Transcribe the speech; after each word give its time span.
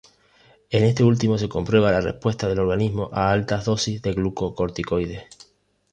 En 0.71 0.83
este 0.83 1.03
último 1.03 1.37
se 1.37 1.47
comprueba 1.47 1.91
la 1.91 2.01
respuesta 2.01 2.47
del 2.49 2.57
organismo 2.57 3.11
a 3.13 3.31
altas 3.31 3.65
dosis 3.65 4.01
de 4.01 4.13
glucocorticoides. 4.13 5.25